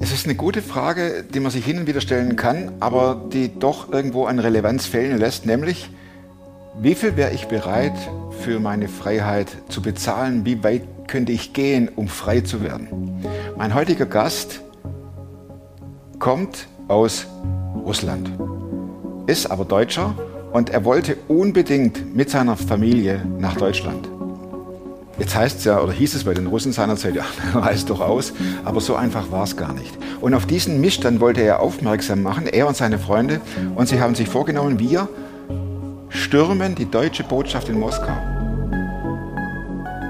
[0.00, 3.58] Es ist eine gute Frage, die man sich hin und wieder stellen kann, aber die
[3.58, 5.90] doch irgendwo an Relevanz fehlen lässt, nämlich
[6.80, 7.94] wie viel wäre ich bereit
[8.40, 10.44] für meine Freiheit zu bezahlen?
[10.44, 13.24] Wie weit könnte ich gehen, um frei zu werden?
[13.56, 14.60] Mein heutiger Gast
[16.18, 17.26] kommt aus
[17.84, 18.30] Russland,
[19.26, 20.14] ist aber Deutscher
[20.52, 24.13] und er wollte unbedingt mit seiner Familie nach Deutschland.
[25.18, 28.32] Jetzt heißt es ja, oder hieß es bei den Russen seinerzeit, ja, reißt doch aus,
[28.64, 29.96] aber so einfach war es gar nicht.
[30.20, 33.40] Und auf diesen Missstand wollte er aufmerksam machen, er und seine Freunde,
[33.76, 35.08] und sie haben sich vorgenommen, wir
[36.08, 38.12] stürmen die deutsche Botschaft in Moskau.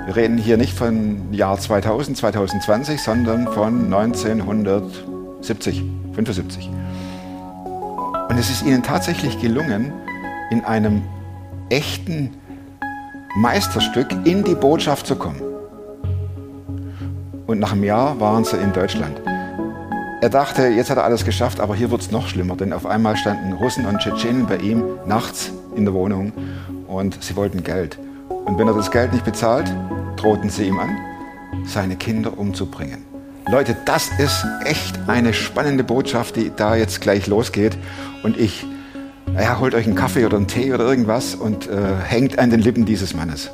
[0.06, 5.82] Wir reden hier nicht von Jahr 2000, 2020, sondern von 1970,
[6.14, 6.70] 75.
[8.28, 9.92] Und es ist ihnen tatsächlich gelungen,
[10.50, 11.02] in einem
[11.70, 12.30] echten
[13.36, 15.40] Meisterstück in die Botschaft zu kommen.
[17.46, 19.20] Und nach einem Jahr waren sie in Deutschland.
[20.20, 22.86] Er dachte, jetzt hat er alles geschafft, aber hier wird es noch schlimmer, denn auf
[22.86, 26.32] einmal standen Russen und Tschetschenen bei ihm nachts in der Wohnung
[26.86, 27.98] und sie wollten Geld.
[28.28, 29.70] Und wenn er das Geld nicht bezahlt,
[30.16, 30.96] drohten sie ihm an,
[31.66, 33.04] seine Kinder umzubringen.
[33.50, 37.76] Leute, das ist echt eine spannende Botschaft, die da jetzt gleich losgeht.
[38.22, 38.64] Und ich,
[39.40, 42.60] ja, holt euch einen Kaffee oder einen Tee oder irgendwas und äh, hängt an den
[42.60, 43.50] Lippen dieses Mannes.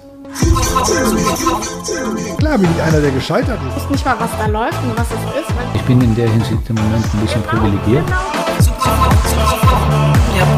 [2.39, 3.77] Klar bin ich einer, der gescheitert ist.
[3.77, 5.51] Ich weiß nicht mal, was da läuft und was es ist.
[5.75, 8.05] Ich bin in der Hinsicht im Moment ein bisschen privilegiert.
[8.09, 8.15] Der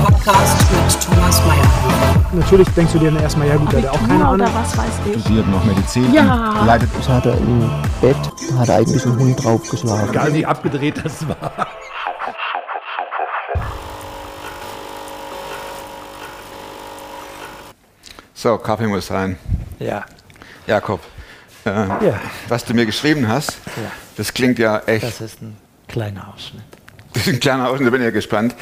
[0.04, 2.22] Podcast mit Thomas Mayer.
[2.34, 4.34] Natürlich denkst du dir dann erstmal, ja gut, der hat auch keine Ahnung.
[4.34, 5.20] oder was weiß ich.
[5.22, 6.62] Studiert noch Medizin, Ja.
[6.66, 7.68] leidet Das hat er im
[8.00, 8.16] Bett,
[8.58, 10.10] hat er eigentlich einen Hund draufgeschlagen.
[10.10, 11.66] Egal wie abgedreht das war.
[18.42, 19.36] So, Kaffee muss sein.
[19.78, 20.04] Ja,
[20.66, 21.00] Jakob,
[21.64, 22.20] äh, Ja.
[22.48, 23.92] was du mir geschrieben hast, Ja.
[24.16, 25.04] das klingt ja echt.
[25.04, 26.64] das ist ein kleiner Ausschnitt.
[27.12, 28.56] Das ist ein kleiner Ausschnitt, da bin ich ja gespannt.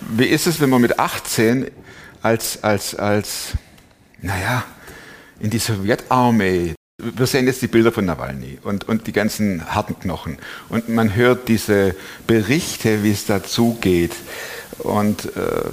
[0.00, 1.70] Wie ist es, wenn man mit 18
[2.22, 3.48] als, als, als,
[4.22, 4.64] naja,
[5.40, 9.98] in die Sowjetarmee, wir sehen jetzt die Bilder von Nawalny und, und die ganzen harten
[10.00, 10.38] Knochen
[10.70, 11.94] und man hört diese
[12.26, 14.14] Berichte, wie es dazugeht
[14.78, 15.64] und äh,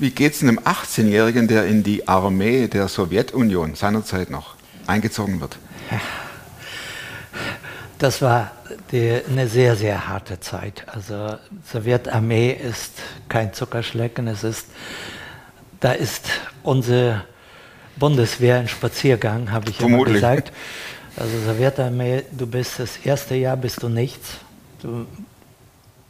[0.00, 4.54] wie geht es einem 18-Jährigen, der in die Armee der Sowjetunion seinerzeit noch
[4.86, 5.58] eingezogen wird?
[7.98, 8.52] Das war
[8.92, 10.84] die, eine sehr, sehr harte Zeit.
[10.86, 11.36] Also
[11.72, 12.92] Sowjetarmee ist
[13.28, 14.28] kein Zuckerschlecken.
[14.28, 14.66] Es ist,
[15.80, 16.26] da ist
[16.62, 17.24] unsere
[17.96, 20.14] Bundeswehr ein Spaziergang, habe ich immer Vermutlich.
[20.14, 20.52] gesagt.
[21.16, 24.34] Also Sowjetarmee, du bist das erste Jahr bist du nichts.
[24.80, 25.06] Du,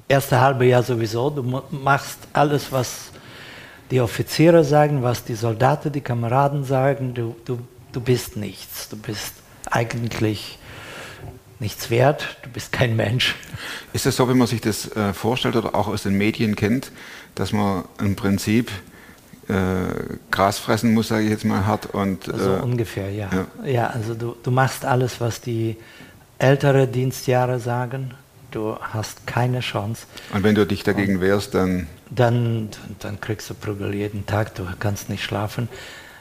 [0.06, 1.30] erste halbe Jahr sowieso.
[1.30, 3.10] Du machst alles, was
[3.90, 7.14] die Offiziere sagen, was die Soldaten, die Kameraden sagen.
[7.14, 7.58] Du, du,
[7.92, 8.88] du bist nichts.
[8.88, 9.34] Du bist
[9.70, 10.58] eigentlich
[11.58, 12.38] nichts wert.
[12.42, 13.34] Du bist kein Mensch.
[13.92, 16.92] Ist es so, wenn man sich das äh, vorstellt oder auch aus den Medien kennt,
[17.34, 18.70] dass man im Prinzip
[19.48, 19.54] äh,
[20.30, 23.30] Gras fressen muss, sage ich jetzt mal hart, und So äh, ungefähr, ja.
[23.32, 23.66] ja.
[23.66, 23.86] ja.
[23.88, 25.76] also du, du machst alles, was die
[26.38, 28.14] ältere Dienstjahre sagen.
[28.50, 30.06] Du hast keine Chance.
[30.32, 32.70] und wenn du dich dagegen wehrst, dann Dann,
[33.00, 35.68] dann kriegst du Prügel jeden Tag, du kannst nicht schlafen.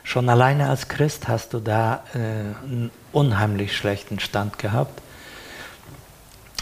[0.04, 5.02] Schon alleine als Christ hast du da äh, einen unheimlich schlechten Stand gehabt.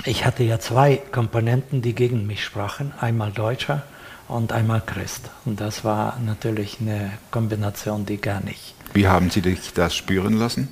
[0.04, 2.94] Ich hatte ja zwei Komponenten, die gegen mich sprachen.
[3.00, 3.84] Einmal Deutscher
[4.28, 5.30] und einmal Christ.
[5.46, 10.38] Und das war natürlich eine Kombination, die gar nicht wie haben sie dich das spüren
[10.38, 10.70] lassen?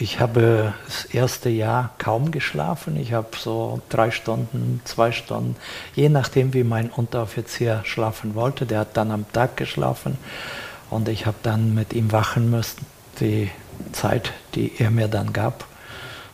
[0.00, 2.96] Ich habe das erste Jahr kaum geschlafen.
[2.96, 5.56] Ich habe so drei Stunden, zwei Stunden,
[5.96, 8.64] je nachdem, wie mein Unteroffizier schlafen wollte.
[8.64, 10.16] Der hat dann am Tag geschlafen
[10.88, 12.86] und ich habe dann mit ihm wachen müssen,
[13.18, 13.50] die
[13.90, 15.64] Zeit, die er mir dann gab.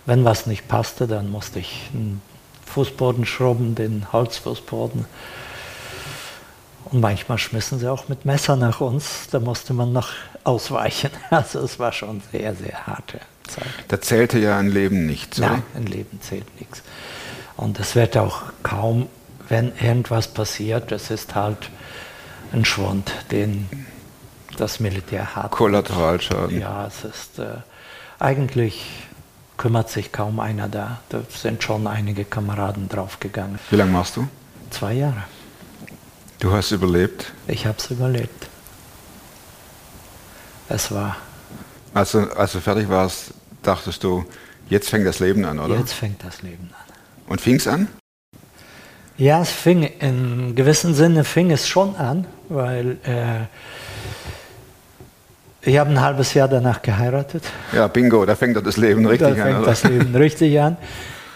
[0.05, 2.21] Wenn was nicht passte, dann musste ich den
[2.67, 5.07] Fußboden schrubben, den Holzfußboden.
[6.87, 9.29] Und manchmal schmissen sie auch mit Messer nach uns.
[9.31, 10.11] Da musste man noch
[10.45, 11.11] ausweichen.
[11.31, 13.67] Also es war schon sehr, sehr harte Zeit.
[13.89, 15.51] Da zählte ja ein Leben nicht, oder?
[15.51, 16.83] Nein, ein Leben zählt nichts.
[17.57, 19.09] Und es wird auch kaum,
[19.49, 21.71] wenn irgendwas passiert, es ist halt
[22.53, 23.69] ein Schwund, den
[24.57, 25.51] das Militär hat.
[25.51, 26.61] Kollateralschaden.
[26.61, 27.57] Ja, es ist äh,
[28.19, 28.87] eigentlich
[29.57, 31.01] kümmert sich kaum einer da.
[31.09, 33.59] Da sind schon einige Kameraden draufgegangen.
[33.71, 34.29] Wie lange machst du?
[34.71, 35.25] Zwei Jahre.
[36.41, 37.33] Du hast überlebt.
[37.47, 38.49] Ich habe es überlebt.
[40.69, 41.17] Es war,
[41.93, 43.33] Als du, als du fertig warst,
[43.63, 44.25] dachtest du,
[44.69, 45.77] jetzt fängt das Leben an, oder?
[45.77, 46.95] jetzt fängt das Leben an.
[47.29, 47.89] Und fing es an?
[49.17, 53.45] Ja, es fing, in gewissem Sinne fing es schon an, weil äh,
[55.71, 57.45] Ich habe ein halbes Jahr danach geheiratet.
[57.73, 59.41] Ja, bingo, da fängt das Leben richtig da an.
[59.49, 59.67] fängt Oder?
[59.67, 60.77] das Leben richtig an.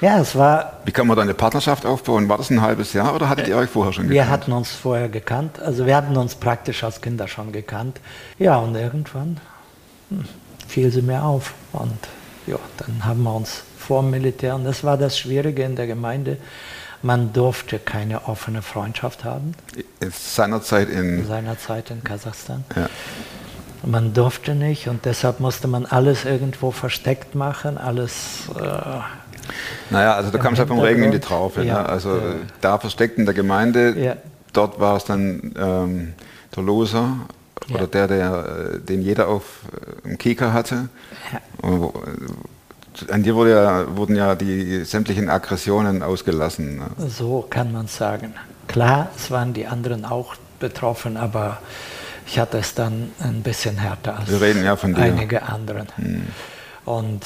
[0.01, 2.29] Ja, es war, Wie kann man da eine Partnerschaft aufbauen?
[2.29, 4.31] War das ein halbes Jahr oder hattet ihr euch vorher schon wir gekannt?
[4.31, 8.01] hatten uns vorher gekannt, also wir hatten uns praktisch als Kinder schon gekannt.
[8.39, 9.41] Ja, und irgendwann
[10.11, 10.25] hm,
[10.69, 11.55] fiel sie mir auf.
[11.73, 11.99] Und
[12.47, 15.87] ja, dann haben wir uns vor dem Militär, und das war das Schwierige in der
[15.87, 16.37] Gemeinde,
[17.03, 19.55] man durfte keine offene Freundschaft haben,
[20.11, 21.27] Seinerzeit in.
[21.27, 22.65] seinerzeit in Kasachstan.
[22.75, 22.89] Ja.
[23.85, 29.01] Man durfte nicht und deshalb musste man alles irgendwo versteckt machen, alles äh,
[29.91, 31.21] Naja, also du kamst ja vom Regen in die.
[31.21, 31.63] Traufe.
[31.65, 31.89] Ja, ne?
[31.89, 32.23] Also ja.
[32.61, 34.17] da versteckt in der Gemeinde, Ja.
[34.53, 36.15] dort war es dann ähm,
[36.55, 37.17] der Loser
[37.73, 39.45] oder der, der, äh, den jeder auf
[40.05, 40.89] dem Kieker hatte.
[41.33, 41.41] Ja.
[41.69, 41.95] Und wo-
[43.07, 46.79] äh, An dir wurde ja, wurden ja die sämtlichen Aggressionen ausgelassen.
[46.79, 46.87] Ne?
[47.09, 48.35] So kann man sagen.
[48.67, 51.59] Klar, es waren die anderen auch betroffen, aber
[52.27, 55.05] ich hatte es dann ein bisschen härter als Wir reden ja von dir.
[55.05, 55.13] Hm.
[55.13, 55.87] einige anderen.
[56.85, 57.25] Und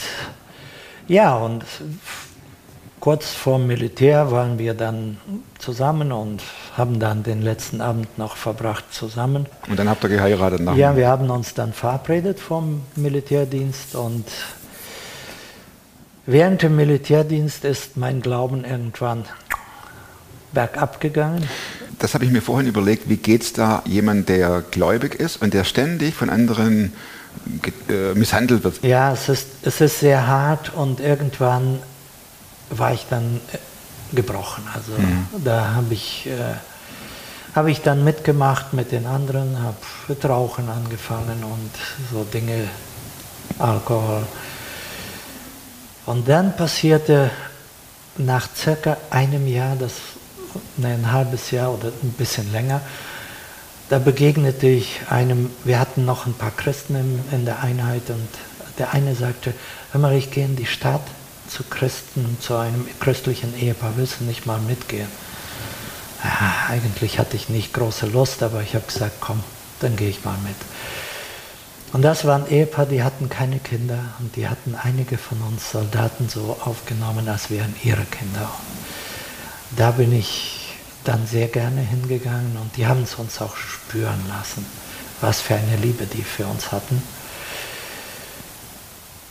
[1.08, 1.64] ja, und
[3.00, 5.18] kurz vor dem Militär waren wir dann
[5.58, 6.40] zusammen und
[6.76, 9.46] haben dann den letzten Abend noch verbracht zusammen.
[9.68, 14.24] Und dann habt ihr geheiratet nach Ja, wir haben uns dann verabredet vom Militärdienst und
[16.26, 19.24] während dem Militärdienst ist mein Glauben irgendwann
[20.52, 21.48] bergab gegangen.
[21.98, 25.54] Das habe ich mir vorhin überlegt, wie geht es da jemand, der gläubig ist und
[25.54, 26.92] der ständig von anderen
[27.88, 28.82] äh, misshandelt wird?
[28.82, 31.80] Ja, es ist, es ist sehr hart und irgendwann
[32.70, 33.58] war ich dann äh,
[34.14, 34.64] gebrochen.
[34.74, 34.92] Also
[35.44, 36.54] da habe ich, äh,
[37.54, 39.76] habe ich dann mitgemacht mit den anderen, habe
[40.08, 41.70] mit Rauchen angefangen und
[42.10, 42.68] so Dinge,
[43.58, 44.22] Alkohol.
[46.06, 47.30] Und dann passierte
[48.16, 49.92] nach circa einem Jahr, das
[50.76, 52.80] ne, ein halbes Jahr oder ein bisschen länger,
[53.92, 58.26] da begegnete ich einem, wir hatten noch ein paar Christen in, in der Einheit und
[58.78, 59.52] der eine sagte,
[59.90, 61.02] hör mal, ich gehe in die Stadt
[61.46, 65.08] zu Christen, zu einem christlichen Ehepaar, willst du nicht mal mitgehen?
[66.24, 69.44] Ja, eigentlich hatte ich nicht große Lust, aber ich habe gesagt, komm,
[69.80, 70.56] dann gehe ich mal mit.
[71.92, 75.70] Und das war ein Ehepaar, die hatten keine Kinder und die hatten einige von uns
[75.70, 78.50] Soldaten so aufgenommen, als wären ihre Kinder.
[79.76, 80.61] Da bin ich
[81.04, 84.64] dann sehr gerne hingegangen und die haben es uns auch spüren lassen,
[85.20, 87.02] was für eine Liebe die für uns hatten.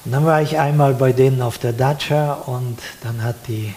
[0.04, 3.74] Und dann war ich einmal bei denen auf der Datscha und dann hat die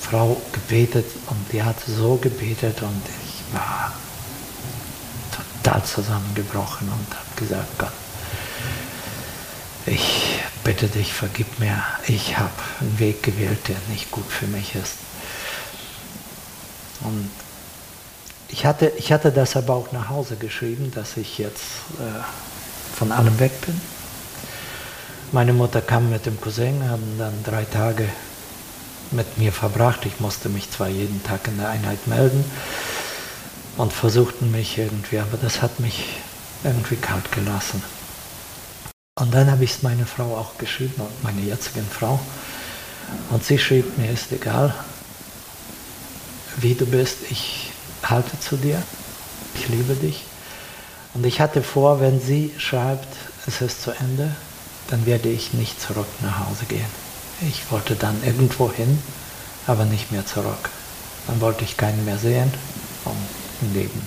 [0.00, 3.92] Frau gebetet und die hat so gebetet und ich war
[5.62, 7.92] total zusammengebrochen und habe gesagt, Gott,
[9.86, 12.50] ich bitte dich, vergib mir, ich habe
[12.80, 15.07] einen Weg gewählt, der nicht gut für mich ist.
[17.02, 17.30] Und
[18.48, 21.64] ich hatte, ich hatte das aber auch nach Hause geschrieben, dass ich jetzt
[22.00, 23.80] äh, von allem weg bin.
[25.32, 28.08] Meine Mutter kam mit dem Cousin, haben dann drei Tage
[29.10, 30.06] mit mir verbracht.
[30.06, 32.44] Ich musste mich zwar jeden Tag in der Einheit melden
[33.76, 36.16] und versuchten mich irgendwie, aber das hat mich
[36.64, 37.82] irgendwie kalt gelassen.
[39.20, 42.18] Und dann habe ich es meiner Frau auch geschrieben und meiner jetzigen Frau.
[43.30, 44.74] Und sie schrieb, mir ist egal,
[46.60, 47.70] wie du bist, ich
[48.02, 48.82] halte zu dir,
[49.54, 50.24] ich liebe dich.
[51.14, 53.08] Und ich hatte vor, wenn sie schreibt,
[53.46, 54.34] es ist zu Ende,
[54.88, 56.84] dann werde ich nicht zurück nach Hause gehen.
[57.40, 59.02] Ich wollte dann irgendwo hin,
[59.66, 60.70] aber nicht mehr zurück.
[61.26, 62.52] Dann wollte ich keinen mehr sehen
[63.04, 64.06] und leben.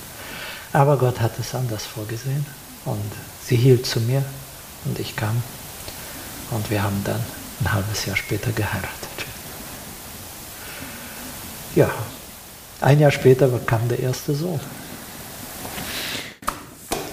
[0.74, 2.46] Aber Gott hat es anders vorgesehen
[2.86, 3.12] und
[3.46, 4.24] sie hielt zu mir
[4.86, 5.42] und ich kam
[6.52, 7.20] und wir haben dann
[7.62, 8.92] ein halbes Jahr später geheiratet.
[11.76, 11.90] Ja,
[12.82, 14.60] ein Jahr später kam der erste Sohn.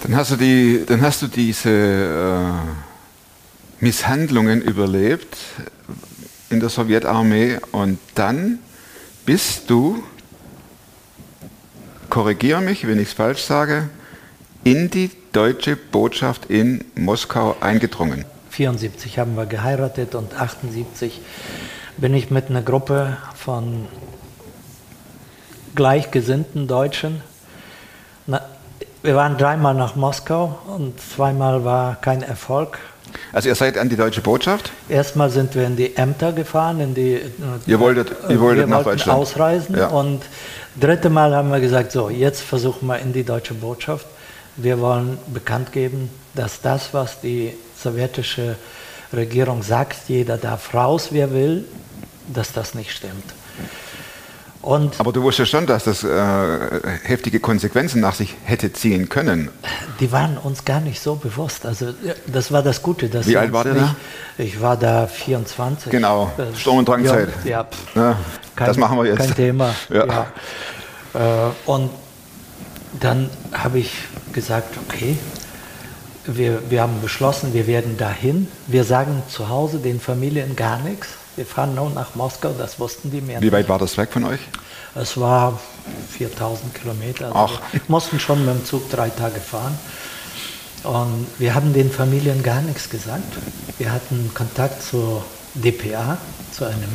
[0.02, 5.36] Dann hast du, die, dann hast du diese äh, Misshandlungen überlebt
[6.50, 8.58] in der Sowjetarmee und dann
[9.26, 10.02] bist du,
[12.08, 13.90] korrigiere mich, wenn ich es falsch sage,
[14.64, 18.24] in die deutsche Botschaft in Moskau eingedrungen.
[18.50, 21.20] 74 haben wir geheiratet und 78
[21.98, 23.86] bin ich mit einer Gruppe von
[25.88, 27.22] gleichgesinnten Deutschen.
[28.26, 28.40] Na,
[29.04, 32.78] wir waren dreimal nach Moskau und zweimal war kein Erfolg.
[33.32, 34.72] Also ihr seid an die deutsche Botschaft?
[34.88, 37.20] Erstmal sind wir in die Ämter gefahren, in die.
[37.66, 39.18] Ihr wolltet- ihr wolltet wir nach wollten Deutschland.
[39.20, 39.86] ausreisen Ja.
[39.86, 40.20] und
[40.78, 44.06] dritte Mal haben wir gesagt, so jetzt versuchen wir in die deutsche Botschaft.
[44.56, 48.56] Wir wollen bekannt geben, dass das, was die sowjetische
[49.12, 51.64] Regierung sagt, jeder darf raus, wer will,
[52.34, 53.24] dass das nicht stimmt.
[54.60, 56.58] Und Aber du wusstest schon, dass das äh,
[57.04, 59.50] heftige Konsequenzen nach sich hätte ziehen können.
[60.00, 61.64] die waren uns gar nicht so bewusst.
[61.64, 61.94] Also
[62.26, 63.08] das war das Gute.
[63.08, 63.94] Dass Wie alt war der nicht,
[64.36, 65.92] Ich war da 24.
[65.92, 67.28] Genau, Äh, Sturm- und Drangzeit.
[67.44, 68.16] Ja, ja,
[68.56, 69.18] Ja, das machen wir jetzt.
[69.18, 69.74] Kein Thema.
[69.90, 70.06] Ja.
[70.06, 70.26] Ja.
[71.14, 71.90] Äh, und
[72.98, 73.92] dann habe ich
[74.32, 75.16] gesagt, okay,
[76.24, 78.48] wir, wir haben beschlossen, wir werden dahin.
[78.66, 81.08] Wir sagen zu Hause den Familien gar nichts.
[81.38, 84.24] Wir fahren nur nach Moskau, das wussten die mehr Wie weit war das weg von
[84.24, 84.40] euch?
[84.96, 85.56] es war
[86.10, 87.26] 4000 Kilometer.
[87.26, 87.72] Also Ach.
[87.72, 89.78] Wir mussten schon mit dem Zug drei Tage fahren.
[90.82, 93.22] Und wir haben den Familien gar nichts gesagt.
[93.78, 96.18] Wir hatten Kontakt zur DPA,
[96.50, 96.90] zu einem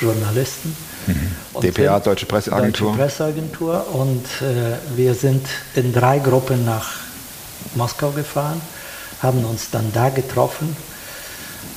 [0.00, 0.76] Journalisten.
[1.52, 2.88] Und DPA, sind- Deutsche Presseagentur.
[2.96, 3.86] Deutsche Presseagentur.
[3.94, 6.90] Und äh, wir sind in drei Gruppen nach
[7.76, 8.60] Moskau gefahren,
[9.22, 10.76] haben uns dann da getroffen.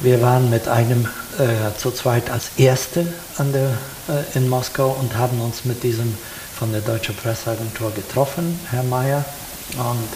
[0.01, 1.08] Wir waren mit einem
[1.40, 3.06] äh, zu zweit als Erste
[3.40, 6.18] der, äh, in Moskau und haben uns mit diesem
[6.58, 9.26] von der Deutschen Presseagentur getroffen, Herr Mayer,
[9.78, 10.10] und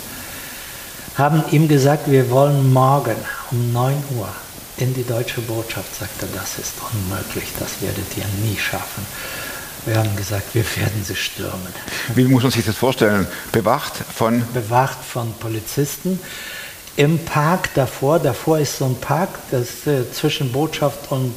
[1.17, 3.15] haben ihm gesagt, wir wollen morgen
[3.51, 4.29] um 9 Uhr
[4.77, 9.05] in die deutsche Botschaft, sagt er, das ist unmöglich, das werdet ihr nie schaffen.
[9.85, 11.73] Wir haben gesagt, wir werden sie stürmen.
[12.15, 13.27] Wie muss man sich das vorstellen?
[13.51, 16.19] Bewacht von Bewacht von Polizisten.
[16.97, 21.33] Im Park davor, davor ist so ein Park, das ist äh, zwischen Botschaft und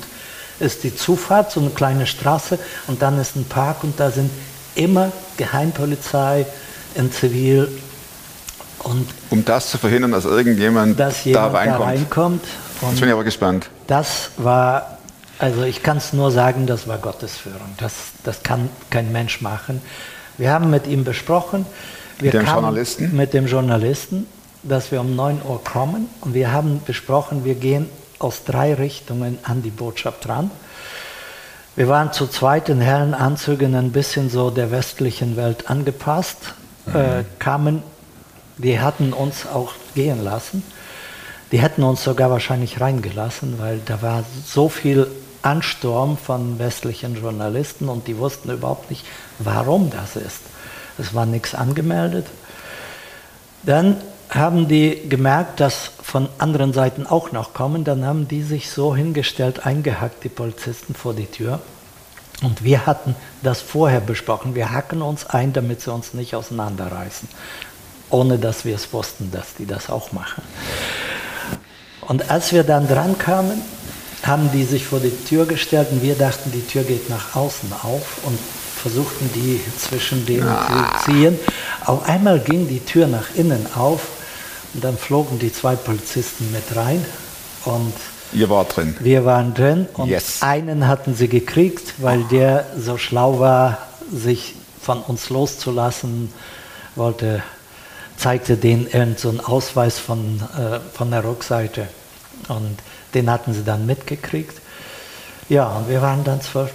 [0.60, 4.30] ist die Zufahrt, so eine kleine Straße und dann ist ein Park und da sind
[4.74, 6.46] immer Geheimpolizei
[6.94, 7.68] in Zivil
[8.80, 11.82] und um das zu verhindern, dass irgendjemand dass da jemand da reinkommt.
[11.82, 12.44] reinkommt.
[12.82, 13.68] Jetzt bin ich aber gespannt.
[13.88, 14.98] das war,
[15.38, 17.74] also ich kann es nur sagen, das war Gottesführung.
[17.78, 19.82] Das, das kann kein Mensch machen.
[20.36, 21.66] Wir haben mit ihm besprochen,
[22.20, 23.16] wir Mit dem Journalisten?
[23.16, 24.26] mit dem Journalisten,
[24.62, 27.88] dass wir um 9 Uhr kommen und wir haben besprochen, wir gehen
[28.18, 30.50] aus drei Richtungen an die Botschaft ran.
[31.76, 36.54] Wir waren zu zweit in hellen Anzügen, ein bisschen so der westlichen Welt angepasst,
[36.92, 37.82] äh, kamen,
[38.56, 40.64] die hatten uns auch gehen lassen.
[41.52, 45.06] Die hätten uns sogar wahrscheinlich reingelassen, weil da war so viel
[45.42, 49.06] Ansturm von westlichen Journalisten und die wussten überhaupt nicht,
[49.38, 50.40] warum das ist.
[50.98, 52.26] Es war nichts angemeldet.
[53.62, 53.96] Dann
[54.30, 57.84] haben die gemerkt, dass von anderen Seiten auch noch kommen.
[57.84, 61.60] Dann haben die sich so hingestellt, eingehackt, die Polizisten vor die Tür.
[62.42, 64.54] Und wir hatten das vorher besprochen.
[64.54, 67.28] Wir hacken uns ein, damit sie uns nicht auseinanderreißen.
[68.10, 70.42] Ohne dass wir es wussten, dass die das auch machen.
[72.02, 73.60] Und als wir dann dran kamen,
[74.22, 77.72] haben die sich vor die Tür gestellt und wir dachten, die Tür geht nach außen
[77.82, 78.38] auf und
[78.78, 81.38] versuchten die zwischen denen zu ziehen.
[81.84, 84.17] Auf einmal ging die Tür nach innen auf
[84.74, 87.04] und dann flogen die zwei Polizisten mit rein
[87.64, 87.92] und
[88.32, 88.94] Ihr wart drin.
[89.00, 90.42] wir waren drin und Yes.
[90.42, 93.78] einen hatten sie gekriegt, weil der so schlau war,
[94.12, 96.32] sich von uns loszulassen,
[96.94, 97.42] wollte,
[98.16, 101.88] zeigte denen irgend so einen Ausweis von, äh, von der Rückseite
[102.48, 102.78] und
[103.14, 104.60] den hatten sie dann mitgekriegt.
[105.48, 106.70] Ja, und wir waren dann zwölf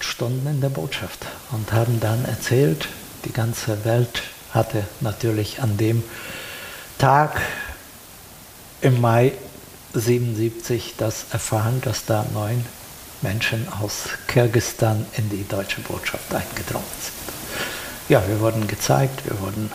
[0.00, 2.88] Stunden in der Botschaft und haben dann erzählt,
[3.24, 4.22] die ganze Welt
[4.52, 6.02] hatte natürlich an dem
[6.98, 7.40] Tag
[8.80, 9.32] im Mai
[9.92, 12.64] 77 das erfahren, dass da neun
[13.20, 17.14] Menschen aus Kirgisistan in die deutsche Botschaft eingedrungen sind.
[18.08, 19.70] Ja, wir wurden gezeigt, wir wurden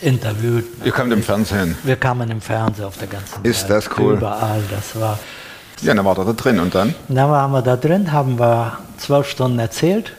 [0.00, 0.64] interviewt.
[0.84, 1.76] Ihr kamt im Fernsehen.
[1.82, 3.86] Wir kamen im Fernsehen auf der ganzen Ist Welt.
[3.86, 4.14] das cool.
[4.14, 5.18] Überall, das war.
[5.82, 6.94] Ja, dann ihr da drin und dann?
[7.08, 10.12] Dann waren wir da drin, haben wir zwölf Stunden erzählt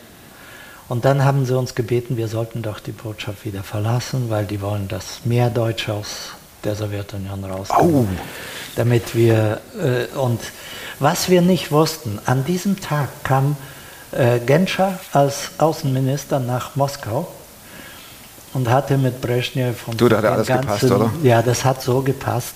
[0.89, 4.59] und dann haben sie uns gebeten, wir sollten doch die Botschaft wieder verlassen, weil die
[4.59, 6.31] wollen, dass mehr Deutsche aus
[6.63, 8.19] der Sowjetunion rauskommen.
[8.75, 10.39] Damit wir, äh, und
[10.99, 13.55] was wir nicht wussten, an diesem Tag kam
[14.11, 17.27] äh, Genscher als Außenminister nach Moskau
[18.53, 21.11] und hatte mit Brezhnev und Du, da hat alles gepasst, oder?
[21.23, 22.55] Ja, das hat so gepasst.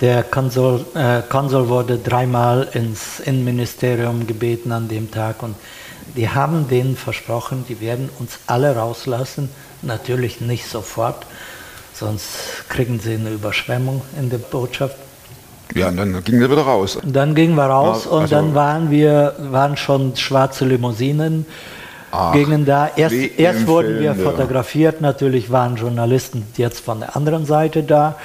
[0.00, 5.56] Der Konsul, äh, Konsul wurde dreimal ins Innenministerium gebeten an dem Tag und
[6.16, 9.50] die haben denen versprochen, die werden uns alle rauslassen.
[9.82, 11.26] Natürlich nicht sofort,
[11.94, 14.96] sonst kriegen sie eine Überschwemmung in der Botschaft.
[15.74, 16.98] Ja, und dann ging ihr wieder raus.
[17.04, 21.46] Dann gingen wir raus Ah, und also- dann waren wir, waren schon schwarze Limousinen,
[22.10, 22.90] Ach, gingen da.
[22.96, 28.16] Erst, erst wurden wir fotografiert, natürlich waren Journalisten jetzt von der anderen Seite da.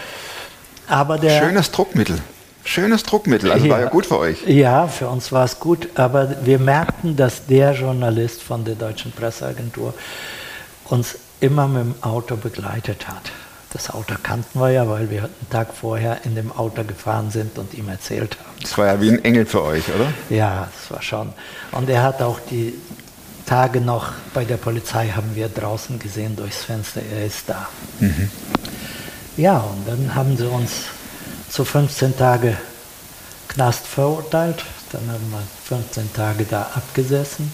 [0.88, 2.18] Aber der, Schönes Druckmittel.
[2.66, 3.52] Schönes Druckmittel.
[3.52, 4.44] Also war ja gut für euch.
[4.48, 9.12] Ja, für uns war es gut, aber wir merkten, dass der Journalist von der Deutschen
[9.12, 9.94] Presseagentur
[10.86, 13.32] uns immer mit dem Auto begleitet hat.
[13.74, 17.58] Das Auto kannten wir ja, weil wir einen Tag vorher in dem Auto gefahren sind
[17.58, 18.56] und ihm erzählt haben.
[18.62, 20.14] Das war ja wie ein Engel für euch, oder?
[20.30, 21.34] Ja, das war schon.
[21.72, 22.76] Und er hat auch die
[23.46, 27.68] Tage noch bei der Polizei haben wir draußen gesehen durchs Fenster, er ist da.
[29.36, 30.86] Ja, und dann haben sie uns
[31.54, 32.58] zu 15 Tage
[33.50, 34.64] Knast verurteilt.
[34.92, 35.42] Dann haben wir
[35.78, 37.54] 15 Tage da abgesessen.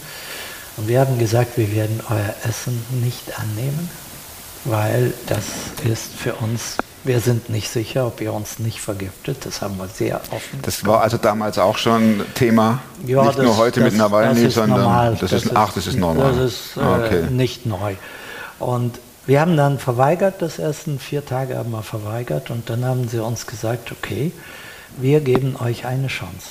[0.77, 3.89] Und wir haben gesagt, wir werden euer Essen nicht annehmen,
[4.63, 5.43] weil das
[5.85, 9.45] ist für uns, wir sind nicht sicher, ob ihr uns nicht vergiftet.
[9.45, 10.59] Das haben wir sehr offen.
[10.61, 14.49] Das war also damals auch schon Thema, Ja, nicht das- nur heute das, mit Nawalny,
[14.49, 15.17] sondern normal.
[15.19, 16.33] das, ist, ach, das ist normal.
[16.33, 17.23] Das ist äh, Ah, okay.
[17.29, 17.95] nicht neu.
[18.59, 23.07] Und wir haben dann verweigert das Essen, vier Tage haben wir verweigert und dann haben
[23.07, 24.31] sie uns gesagt, okay,
[24.97, 26.49] wir geben euch eine Chance.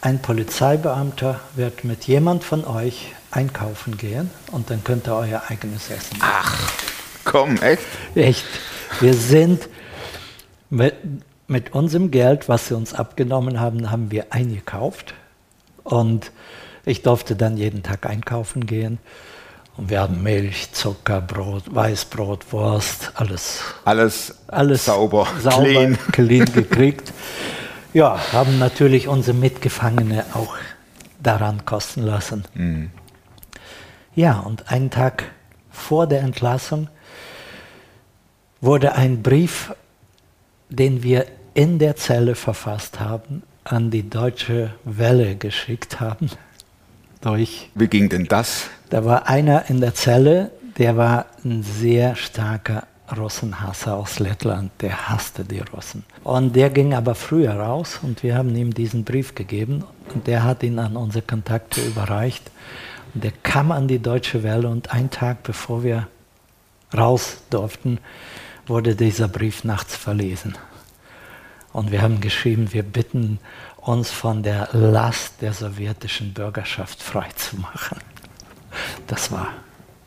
[0.00, 5.90] Ein Polizeibeamter wird mit jemand von euch einkaufen gehen und dann könnt ihr euer eigenes
[5.90, 6.58] Essen machen.
[7.24, 7.82] Komm, echt?
[8.14, 8.44] Echt.
[9.00, 9.68] Wir sind
[10.70, 10.94] mit,
[11.48, 15.14] mit unserem Geld, was sie uns abgenommen haben, haben wir eingekauft.
[15.82, 16.30] Und
[16.84, 18.98] ich durfte dann jeden Tag einkaufen gehen.
[19.76, 25.98] Und wir haben Milch, Zucker, Brot, Weißbrot, Wurst, alles, Alles, alles sauber, sauber clean.
[26.12, 27.12] clean gekriegt.
[27.92, 30.54] Ja, haben natürlich unsere Mitgefangene auch
[31.20, 32.44] daran kosten lassen.
[32.54, 32.90] Mhm.
[34.14, 35.24] Ja, und einen Tag
[35.70, 36.88] vor der Entlassung
[38.60, 39.74] wurde ein Brief,
[40.68, 46.30] den wir in der Zelle verfasst haben, an die Deutsche Welle geschickt haben.
[47.24, 47.70] Durch.
[47.74, 48.68] Wie ging denn das?
[48.90, 55.08] Da war einer in der Zelle, der war ein sehr starker Russenhasser aus Lettland, der
[55.08, 56.04] hasste die Russen.
[56.22, 60.44] Und der ging aber früher raus und wir haben ihm diesen Brief gegeben und der
[60.44, 62.50] hat ihn an unsere Kontakte überreicht.
[63.14, 66.08] Und der kam an die Deutsche Welle und einen Tag bevor wir
[66.94, 68.00] raus durften,
[68.66, 70.58] wurde dieser Brief nachts verlesen.
[71.72, 73.40] Und wir haben geschrieben, wir bitten
[73.84, 77.98] uns von der Last der sowjetischen Bürgerschaft freizumachen.
[79.06, 79.48] Das war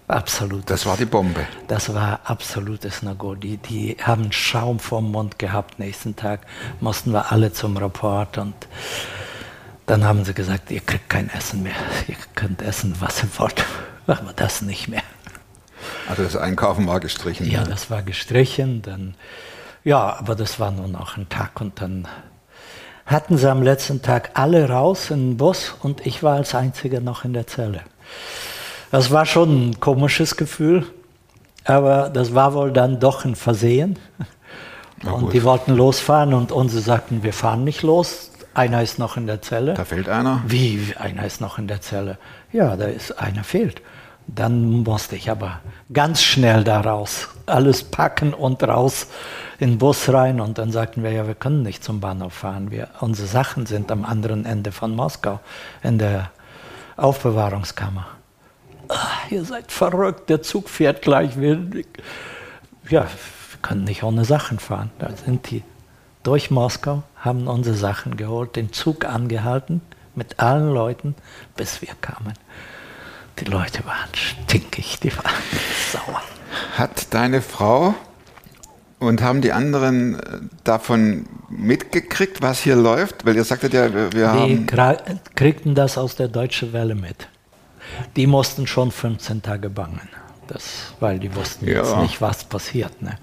[0.07, 0.69] absolut.
[0.69, 1.45] Das war die Bombe.
[1.67, 3.35] Das war absolutes No-Go.
[3.35, 5.79] Die, die haben Schaum vorm Mund gehabt.
[5.79, 6.41] Nächsten Tag
[6.79, 8.55] mussten wir alle zum Report und
[9.85, 11.75] dann haben sie gesagt, ihr kriegt kein Essen mehr.
[12.07, 13.63] Ihr könnt essen, was ihr wollt,
[14.07, 15.03] aber das nicht mehr.
[16.09, 17.49] Also das Einkaufen war gestrichen.
[17.49, 18.81] Ja, das war gestrichen.
[18.81, 19.15] Dann,
[19.83, 22.07] ja, aber das war nur noch ein Tag und dann
[23.07, 26.99] hatten sie am letzten Tag alle raus in den Bus und ich war als Einziger
[26.99, 27.81] noch in der Zelle.
[28.91, 30.85] Das war schon ein komisches Gefühl,
[31.63, 33.97] aber das war wohl dann doch ein Versehen.
[35.03, 35.33] Und gut.
[35.33, 38.31] die wollten losfahren und unsere sagten, wir fahren nicht los.
[38.53, 39.75] Einer ist noch in der Zelle.
[39.75, 40.41] Da fällt einer.
[40.47, 42.17] Wie, einer ist noch in der Zelle?
[42.51, 43.81] Ja, da ist einer fehlt.
[44.27, 45.61] Dann musste ich aber
[45.91, 49.07] ganz schnell da raus, alles packen und raus
[49.59, 50.41] in den Bus rein.
[50.41, 52.69] Und dann sagten wir, ja, wir können nicht zum Bahnhof fahren.
[52.69, 55.39] Wir, unsere Sachen sind am anderen Ende von Moskau,
[55.81, 56.31] in der
[56.97, 58.07] Aufbewahrungskammer.
[58.89, 61.39] Ah, ihr seid verrückt, der Zug fährt gleich.
[61.39, 61.59] Wir,
[62.89, 64.91] ja, wir können nicht ohne Sachen fahren.
[64.99, 65.63] Da sind die
[66.23, 69.81] durch Moskau, haben unsere Sachen geholt, den Zug angehalten
[70.15, 71.15] mit allen Leuten,
[71.55, 72.33] bis wir kamen.
[73.39, 75.31] Die Leute waren stinkig, die waren
[75.91, 76.21] sauer.
[76.77, 77.93] Hat deine Frau
[78.99, 83.25] und haben die anderen äh, davon mitgekriegt, was hier läuft?
[83.25, 84.65] Weil ihr sagtet ja, wir, Die haben.
[84.65, 87.27] kra- kriegten das aus der Deutschen Welle mit.
[88.15, 90.09] Die mussten schon 15 Tage bangen,
[90.47, 92.01] das, weil die wussten jetzt Ja.
[92.01, 93.01] nicht, was passiert.
[93.01, 93.17] Ne?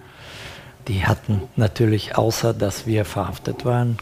[0.88, 3.98] Die hatten natürlich, außer dass wir verhaftet waren,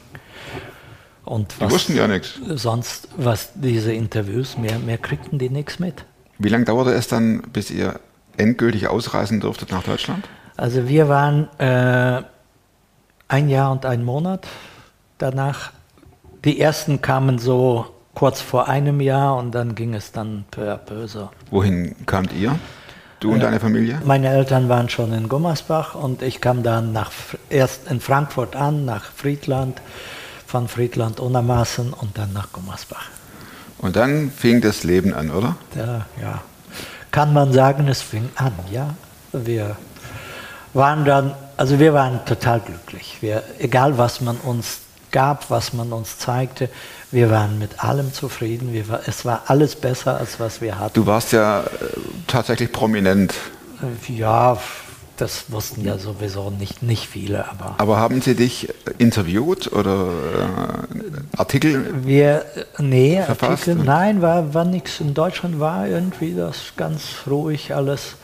[1.24, 2.38] und Die wussten ja nichts.
[2.54, 6.04] sonst, was diese Interviews, mehr, mehr kriegten die nichts mit.
[6.38, 8.00] Wie lange dauerte es dann, bis ihr
[8.36, 10.28] endgültig ausreisen durftet nach Deutschland?
[10.56, 12.22] Also wir waren äh,
[13.28, 14.46] ein Jahr und ein Monat
[15.18, 15.72] danach.
[16.44, 20.76] Die ersten kamen so kurz vor einem Jahr und dann ging es dann peu à
[20.76, 21.30] peu so.
[21.50, 22.58] Wohin kamt ihr?
[23.20, 24.00] Du und deine Familie?
[24.04, 27.12] Meine Eltern waren schon in Gummersbach und ich kam dann nach,
[27.50, 29.80] erst in Frankfurt an, nach Friedland,
[30.52, 33.08] von Friedland Unermaßen und dann nach Gummersbach.
[33.78, 35.56] Und dann fing das Leben an, oder?
[35.74, 36.42] Ja, ja.
[37.10, 38.94] Kann man sagen, es fing an, ja.
[39.32, 39.76] Wir
[40.74, 43.16] waren dann, also wir waren total glücklich.
[43.22, 46.68] Wir, egal was man uns gab, was man uns zeigte,
[47.10, 48.74] wir waren mit allem zufrieden.
[48.74, 50.92] Wir war, es war alles besser, als was wir hatten.
[50.92, 51.64] Du warst ja äh,
[52.26, 53.32] tatsächlich prominent.
[53.80, 54.58] Äh, Ja,
[55.22, 61.36] das wussten ja sowieso nicht, nicht viele, aber Aber haben sie dich interviewt oder äh,
[61.36, 62.04] Artikel?
[62.04, 62.44] wir,
[62.78, 65.00] nee, Verfasst Artikel, nein, war, war nichts.
[65.00, 68.16] In Deutschland war irgendwie das ganz ruhig alles.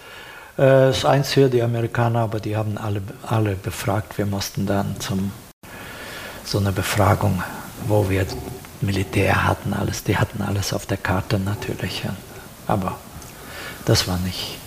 [0.57, 4.19] Äh, Das Einzige, die Amerikaner, aber die haben alle, alle befragt.
[4.19, 5.31] Wir mussten dann zum,
[6.45, 7.43] so eine Befragung,
[7.87, 8.27] wo wir
[8.81, 10.03] Militär hatten, alles.
[10.03, 12.03] Die hatten alles auf der Karte natürlich.
[12.67, 12.91] Aber
[13.85, 14.59] das war nicht,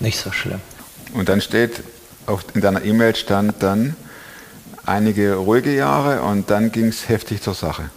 [0.00, 0.60] nicht so schlimm.
[1.14, 1.82] Und dann steht,
[2.54, 3.96] in deiner E-Mail stand dann
[4.84, 7.90] einige ruhige Jahre und dann ging es heftig zur Sache.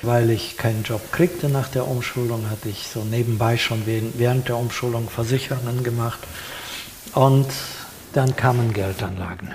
[0.00, 4.56] Weil ich keinen Job kriegte nach der Umschulung, hatte ich so nebenbei schon während der
[4.56, 6.18] Umschulung Versicherungen gemacht.
[7.14, 7.46] Und
[8.12, 9.54] dann kamen Geldanlagen.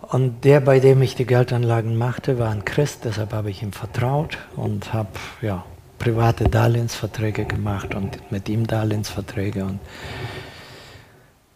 [0.00, 3.72] Und der, bei dem ich die Geldanlagen machte, war ein Christ, deshalb habe ich ihm
[3.72, 5.10] vertraut und habe
[5.40, 5.64] ja,
[5.98, 9.64] private Darlehensverträge gemacht und mit ihm Darlehensverträge.
[9.64, 9.80] Und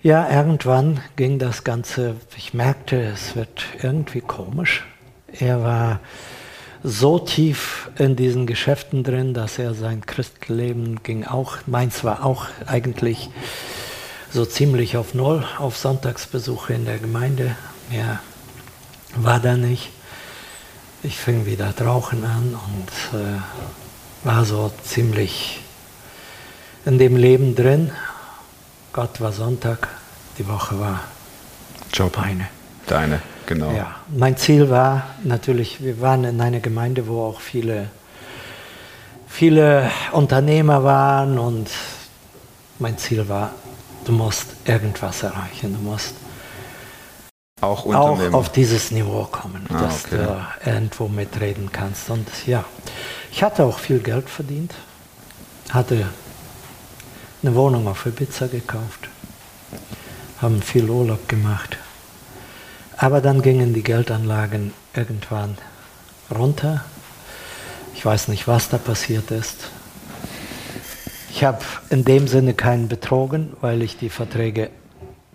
[0.07, 4.85] ja, irgendwann ging das Ganze, ich merkte, es wird irgendwie komisch.
[5.33, 5.99] Er war
[6.85, 12.47] so tief in diesen Geschäften drin, dass er sein Christleben ging auch, meins war auch
[12.67, 13.31] eigentlich
[14.31, 17.57] so ziemlich auf Null, auf Sonntagsbesuche in der Gemeinde.
[17.91, 18.21] Mehr
[19.17, 19.91] war da nicht.
[21.03, 23.41] Ich fing wieder Rauchen an und äh,
[24.23, 25.59] war so ziemlich
[26.85, 27.91] in dem Leben drin.
[28.97, 29.89] Gott war Sonntag,
[30.39, 31.01] die Woche war
[31.93, 32.17] Job.
[32.17, 32.49] meine.
[32.87, 33.73] Deine, genau.
[33.73, 37.89] Ja, mein Ziel war natürlich, wir waren in einer Gemeinde, wo auch viele,
[39.27, 41.69] viele Unternehmer waren und
[42.79, 43.53] mein Ziel war,
[44.05, 46.15] du musst irgendwas erreichen, du musst
[47.61, 50.19] auch, auch auf dieses Niveau kommen, ah, dass okay.
[50.65, 52.11] du irgendwo mitreden kannst.
[52.11, 52.65] Und ja,
[53.33, 54.75] ich hatte auch viel Geld verdient,
[55.71, 56.07] hatte
[57.43, 59.09] eine Wohnung auf Ibiza gekauft,
[60.41, 61.77] haben viel Urlaub gemacht.
[62.97, 65.59] Aber dann gingen die Geldanlagen irgendwann
[66.35, 66.85] runter.
[67.95, 69.69] Ich weiß nicht, was da passiert ist.
[71.31, 74.71] Ich habe in dem Sinne keinen betrogen, weil ich die Verträge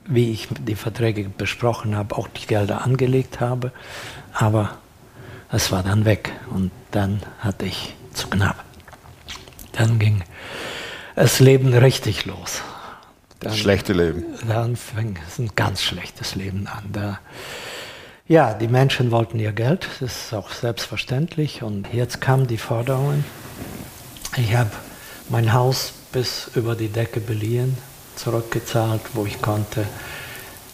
[0.06, 3.72] wie ich die Verträge besprochen habe, auch die Gelder angelegt habe.
[4.34, 4.78] Aber
[5.52, 8.64] es war dann weg und dann hatte ich zu knapp.
[9.74, 10.24] Dann ging
[11.16, 12.62] das Leben richtig los.
[13.42, 14.24] Dann, schlechte Leben.
[14.48, 16.84] Dann fing es ein ganz schlechtes Leben an.
[16.94, 17.20] Da,
[18.28, 21.64] ja, die Menschen wollten ihr Geld, das ist auch selbstverständlich.
[21.64, 23.26] Und jetzt kamen die Forderungen.
[24.38, 24.70] Ich habe
[25.30, 27.78] mein Haus bis über die Decke beliehen,
[28.16, 29.88] zurückgezahlt, wo ich konnte.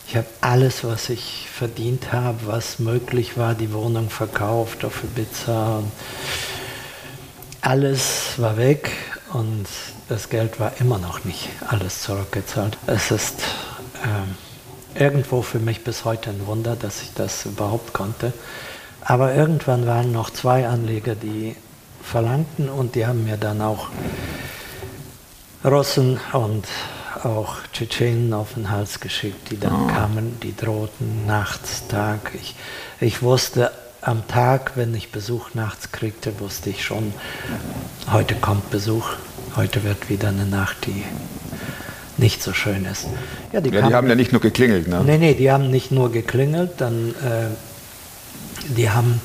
[0.09, 5.83] Ich habe alles, was ich verdient habe, was möglich war, die Wohnung verkauft auf Ibiza.
[7.61, 8.91] Alles war weg
[9.33, 9.67] und
[10.09, 12.77] das Geld war immer noch nicht alles zurückgezahlt.
[12.87, 13.41] Es ist
[14.03, 18.33] äh, irgendwo für mich bis heute ein Wunder, dass ich das überhaupt konnte.
[19.01, 21.55] Aber irgendwann waren noch zwei Anleger, die
[22.01, 23.89] verlangten und die haben mir dann auch
[25.63, 26.65] Russen und
[27.23, 29.87] auch Tschetschenen auf den Hals geschickt, die dann oh.
[29.87, 32.31] kamen, die drohten nachts, Tag.
[32.35, 32.55] Ich,
[32.99, 37.13] ich wusste am Tag, wenn ich Besuch nachts kriegte, wusste ich schon,
[38.11, 39.09] heute kommt Besuch,
[39.57, 41.03] heute wird wieder eine Nacht, die
[42.17, 43.07] nicht so schön ist.
[43.51, 45.03] Ja, die, ja, kamen, die haben ja nicht nur geklingelt, ne?
[45.05, 49.21] Nee, nee, die haben nicht nur geklingelt, dann, äh, die haben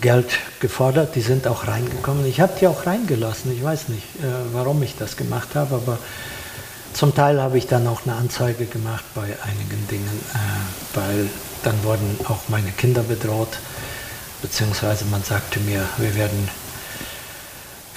[0.00, 2.26] Geld gefordert, die sind auch reingekommen.
[2.26, 5.98] Ich habe die auch reingelassen, ich weiß nicht, äh, warum ich das gemacht habe, aber
[6.92, 11.28] zum Teil habe ich dann auch eine Anzeige gemacht bei einigen Dingen, äh, weil
[11.62, 13.58] dann wurden auch meine Kinder bedroht,
[14.42, 16.48] beziehungsweise man sagte mir, wir werden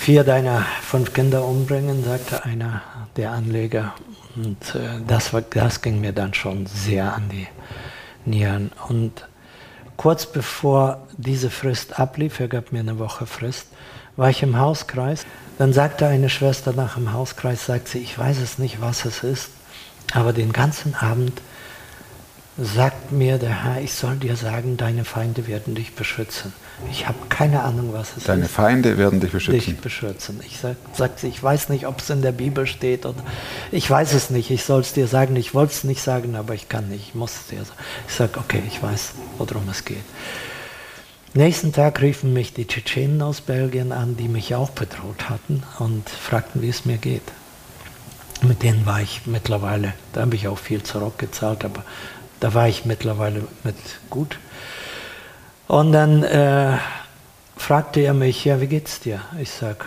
[0.08, 2.82] vier deiner fünf Kinder umbringen, sagte einer
[3.18, 3.94] der Anleger.
[4.38, 7.46] Und äh, das, war, das ging mir dann schon sehr an die
[8.24, 8.72] Nieren.
[8.88, 9.28] Und
[9.98, 13.68] kurz bevor diese Frist ablief, er gab mir eine Woche Frist,
[14.16, 15.26] war ich im Hauskreis
[15.58, 19.24] dann sagte eine Schwester nach dem Hauskreis, sagt sie, ich weiß es nicht, was es
[19.24, 19.50] ist,
[20.14, 21.42] aber den ganzen Abend
[22.58, 26.54] sagt mir der Herr, ich soll dir sagen, deine Feinde werden dich beschützen.
[26.92, 28.58] Ich habe keine Ahnung, was es deine ist.
[28.58, 29.74] Deine Feinde werden dich beschützen.
[29.74, 30.40] Dich beschützen.
[30.46, 33.24] Ich sag, sagt sie, ich weiß nicht, ob es in der Bibel steht oder
[33.72, 34.50] ich weiß es nicht.
[34.52, 35.36] Ich soll es dir sagen.
[35.36, 37.10] Ich wollte es nicht sagen, aber ich kann nicht.
[37.10, 37.80] Ich muss es dir sagen.
[38.08, 40.04] Ich sage, okay, ich weiß, worum es geht.
[41.34, 46.10] Nächsten Tag riefen mich die Tschetschenen aus Belgien an, die mich auch bedroht hatten und
[46.10, 47.22] fragten, wie es mir geht.
[48.44, 51.84] Mit denen war ich mittlerweile, da habe ich auch viel zurückgezahlt, aber
[52.40, 53.76] da war ich mittlerweile mit
[54.10, 54.40] gut.
[55.68, 56.78] Und dann äh,
[57.58, 59.22] fragte er mich, ja, wie geht's dir?
[59.40, 59.86] Ich sag,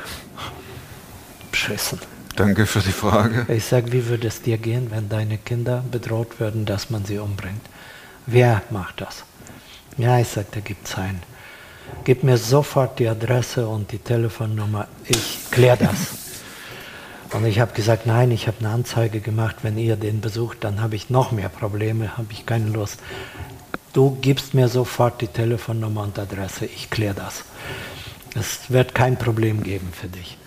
[1.51, 1.99] beschissen.
[2.37, 3.47] Danke für die Frage.
[3.49, 7.19] Ich sag, wie würde es dir gehen, wenn deine Kinder bedroht würden, dass man sie
[7.19, 7.63] umbringt?
[8.27, 9.25] Wer macht das?
[9.97, 11.21] Ja, ich sag, da gibt es einen
[12.05, 16.30] gib mir sofort die Adresse und die Telefonnummer, ich kläre das.
[17.33, 20.81] Und ich habe gesagt, nein, ich habe eine Anzeige gemacht, wenn ihr den besucht, dann
[20.81, 22.99] habe ich noch mehr Probleme, habe ich keine Lust.
[23.93, 27.45] Du gibst mir sofort die Telefonnummer und Adresse, ich kläre das.
[28.35, 30.38] Es wird kein Problem geben für dich.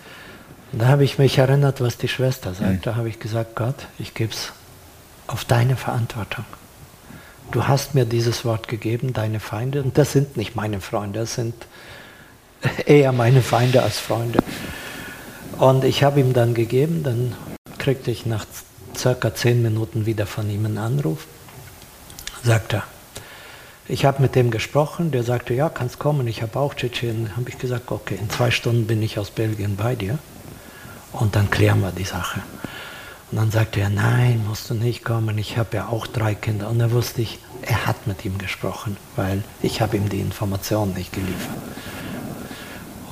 [0.72, 2.72] Und da habe ich mich erinnert, was die Schwester sagt.
[2.72, 2.82] Mhm.
[2.82, 4.52] Da habe ich gesagt, Gott, ich gebe es
[5.28, 6.46] auf deine Verantwortung.
[7.52, 9.84] Du hast mir dieses Wort gegeben, deine Feinde.
[9.84, 11.54] Und das sind nicht meine Freunde, das sind
[12.86, 14.40] eher meine Feinde als Freunde.
[15.64, 17.36] Und ich habe ihm dann gegeben, dann
[17.78, 18.46] kriegte ich nach
[18.98, 21.26] circa zehn Minuten wieder von ihm einen Anruf.
[22.44, 22.84] Sagt er,
[23.88, 27.38] ich habe mit dem gesprochen, der sagte, ja, kannst kommen, ich habe auch Tschetschenien.
[27.38, 30.20] habe ich gesagt, okay, in zwei Stunden bin ich aus Belgien bei dir
[31.14, 32.42] und dann klären wir die Sache.
[33.32, 36.70] Und dann sagte er, nein, musst du nicht kommen, ich habe ja auch drei Kinder.
[36.70, 40.94] Und da wusste ich, er hat mit ihm gesprochen, weil ich habe ihm die Informationen
[40.94, 41.56] nicht geliefert.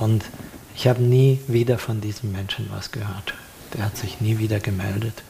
[0.00, 0.22] Und
[0.74, 3.34] ich habe nie wieder von diesem Menschen was gehört.
[3.74, 5.22] Der hat sich nie wieder gemeldet.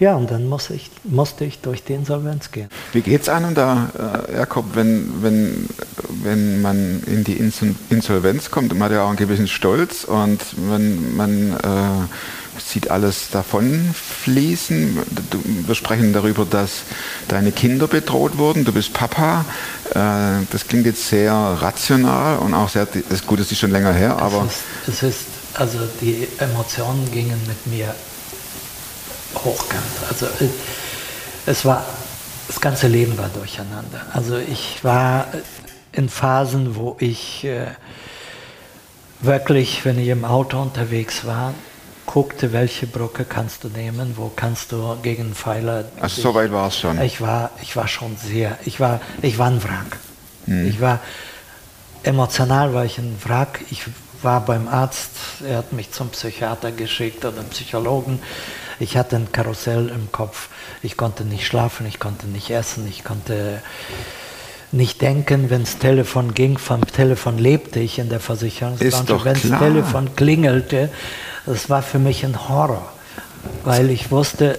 [0.00, 2.70] Ja, und dann muss ich, musste ich durch die Insolvenz gehen.
[2.92, 5.68] Wie geht es einem da, äh, Jakob, wenn, wenn,
[6.22, 8.72] wenn man in die Insolvenz kommt?
[8.72, 12.06] Man hat ja auch einen gewissen Stolz und wenn man äh,
[12.58, 14.98] sieht alles davon fließen.
[15.66, 16.82] Wir sprechen darüber, dass
[17.28, 18.64] deine Kinder bedroht wurden.
[18.64, 19.44] Du bist Papa.
[19.90, 23.92] Äh, das klingt jetzt sehr rational und auch sehr, das, gut, das ist schon länger
[23.92, 24.46] her, aber...
[24.86, 27.94] Es ist, es ist, also die Emotionen gingen mit mir
[29.34, 29.82] hochkant.
[30.08, 30.48] Also äh,
[31.46, 31.84] es war,
[32.46, 34.02] das ganze Leben war durcheinander.
[34.12, 35.26] Also ich war
[35.92, 37.66] in Phasen, wo ich äh,
[39.20, 41.54] wirklich, wenn ich im Auto unterwegs war,
[42.12, 45.84] guckte, welche Brücke kannst du nehmen, wo kannst du gegen Pfeiler.
[46.00, 47.00] Also so weit war es schon.
[47.00, 49.98] Ich war, ich war schon sehr, ich war, ich war ein Wrack.
[50.46, 50.68] Hm.
[50.68, 50.98] Ich war
[52.02, 53.60] emotional war ich ein Wrack.
[53.70, 53.84] Ich
[54.22, 55.12] war beim Arzt,
[55.46, 58.18] er hat mich zum Psychiater geschickt oder Psychologen.
[58.80, 60.48] Ich hatte ein Karussell im Kopf.
[60.82, 63.62] Ich konnte nicht schlafen, ich konnte nicht essen, ich konnte
[64.72, 66.58] nicht denken, wenn das Telefon ging.
[66.58, 69.24] Vom Telefon lebte ich in der Versicherungsbranche.
[69.24, 70.90] Wenn das Telefon klingelte,
[71.46, 72.92] das war für mich ein Horror,
[73.64, 74.58] weil ich wusste,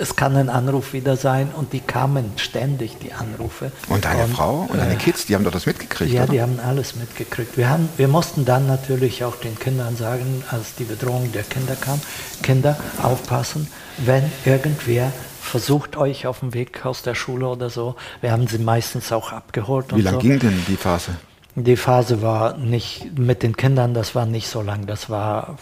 [0.00, 3.70] es kann ein Anruf wieder sein und die kamen ständig, die Anrufe.
[3.88, 6.32] Und deine und, Frau und deine äh, Kids, die haben doch das mitgekriegt, Ja, oder?
[6.32, 7.58] die haben alles mitgekriegt.
[7.58, 11.76] Wir, haben, wir mussten dann natürlich auch den Kindern sagen, als die Bedrohung der Kinder
[11.76, 12.00] kam,
[12.42, 17.96] Kinder, aufpassen, wenn irgendwer versucht euch auf dem Weg aus der Schule oder so.
[18.20, 19.94] Wir haben sie meistens auch abgeholt.
[19.94, 20.20] Wie lange so.
[20.22, 21.12] ging denn die Phase?
[21.64, 24.86] Die Phase war nicht mit den Kindern, das war nicht so lang.
[24.86, 25.56] Das war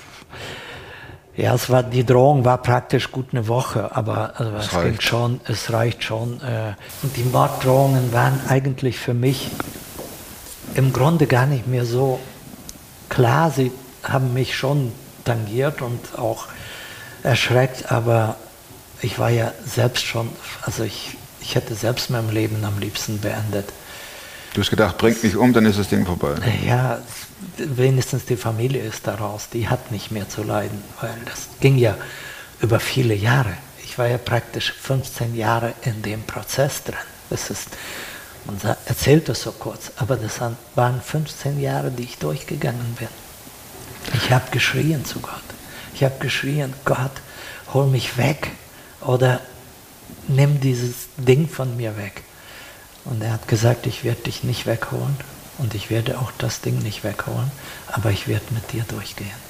[1.39, 4.85] ja, es war, die Drohung war praktisch gut eine Woche, aber also es reicht.
[4.85, 6.41] ging schon, es reicht schon.
[6.41, 9.49] Äh, und die Morddrohungen waren eigentlich für mich
[10.75, 12.19] im Grunde gar nicht mehr so
[13.09, 13.53] klar.
[13.53, 13.71] Sie
[14.03, 14.91] haben mich schon
[15.25, 16.47] tangiert und auch
[17.23, 18.35] erschreckt, aber
[19.01, 20.29] ich war ja selbst schon,
[20.63, 23.73] also ich, ich hätte selbst mein Leben am liebsten beendet.
[24.55, 26.35] Du hast gedacht, bringt mich um, dann ist das Ding vorbei.
[26.67, 27.01] Ja,
[27.59, 31.97] wenigstens die Familie ist daraus, die hat nicht mehr zu leiden, weil das ging ja
[32.61, 33.53] über viele Jahre.
[33.85, 36.97] Ich war ja praktisch 15 Jahre in dem Prozess drin.
[37.31, 37.69] Das ist,
[38.47, 40.41] man erzählt das so kurz, aber das
[40.75, 43.09] waren 15 Jahre, die ich durchgegangen bin.
[44.15, 45.43] Ich habe geschrien zu Gott.
[45.95, 47.11] Ich habe geschrien, Gott,
[47.75, 48.51] hol mich weg
[49.01, 49.41] oder
[50.27, 52.23] nimm dieses Ding von mir weg.
[53.09, 55.17] Und er hat gesagt, ich werde dich nicht wegholen
[55.57, 57.51] und ich werde auch das Ding nicht wegholen,
[57.91, 59.49] aber ich werde mit dir durchgehen.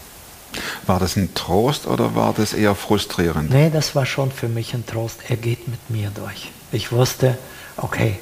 [0.87, 3.51] War das ein Trost oder war das eher frustrierend?
[3.51, 5.19] Nee, das war schon für mich ein Trost.
[5.29, 6.51] Er geht mit mir durch.
[6.73, 7.37] Ich wusste,
[7.77, 8.19] okay,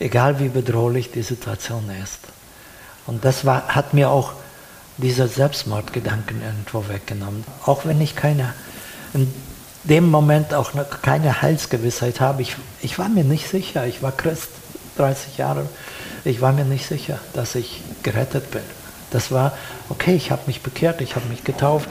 [0.00, 2.18] egal wie bedrohlich die Situation ist.
[3.06, 4.32] Und das war, hat mir auch
[4.98, 7.44] diese Selbstmordgedanken irgendwo weggenommen.
[7.64, 8.52] Auch wenn ich keine,
[9.14, 9.32] in
[9.88, 10.72] dem Moment auch
[11.02, 12.42] keine Heilsgewissheit habe.
[12.42, 13.86] Ich, ich war mir nicht sicher.
[13.86, 14.48] Ich war Christ,
[14.96, 15.66] 30 Jahre
[16.26, 18.62] ich war mir nicht sicher, dass ich gerettet bin.
[19.10, 19.52] Das war,
[19.88, 21.88] okay, ich habe mich bekehrt, ich habe mich getauft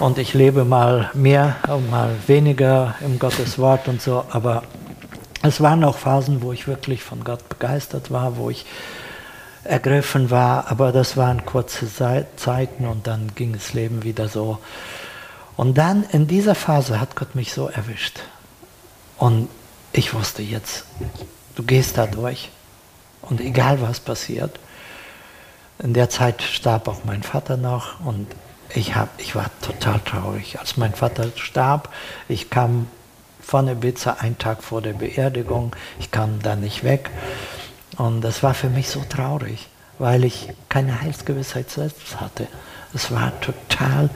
[0.00, 4.64] und ich lebe mal mehr und mal weniger im Gottes Wort und so, aber
[5.42, 8.66] es waren auch Phasen, wo ich wirklich von Gott begeistert war, wo ich
[9.62, 11.86] ergriffen war, aber das waren kurze
[12.36, 14.58] Zeiten und dann ging das Leben wieder so.
[15.60, 18.20] Und dann in dieser Phase hat Gott mich so erwischt.
[19.18, 19.50] Und
[19.92, 20.86] ich wusste jetzt,
[21.54, 22.48] du gehst da durch.
[23.20, 24.58] Und egal was passiert,
[25.78, 28.26] in der Zeit starb auch mein Vater noch und
[28.74, 30.58] ich, hab, ich war total traurig.
[30.58, 31.90] Als mein Vater starb,
[32.26, 32.86] ich kam
[33.42, 37.10] von Ibiza einen Tag vor der Beerdigung, ich kam da nicht weg.
[37.98, 39.68] Und das war für mich so traurig,
[39.98, 42.46] weil ich keine Heilsgewissheit selbst hatte.
[42.94, 44.08] Es war total.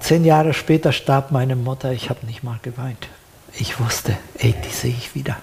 [0.00, 3.08] Zehn Jahre später starb meine Mutter, ich habe nicht mal geweint.
[3.58, 5.36] Ich wusste, ey, die sehe ich wieder.